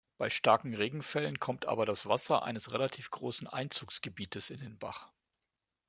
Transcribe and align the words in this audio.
Bei 0.17 0.31
starken 0.31 0.73
Regenfällen 0.73 1.39
kommt 1.39 1.67
aber 1.67 1.85
das 1.85 2.07
Wasser 2.07 2.41
eines 2.41 2.71
relativ 2.71 3.11
grossen 3.11 3.45
Einzugsgebietes 3.45 4.49
in 4.49 4.59
den 4.59 4.79
Bach. 4.79 5.11